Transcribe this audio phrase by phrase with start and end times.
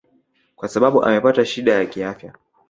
[0.55, 2.33] kwa sababu amepata shida ya kiafya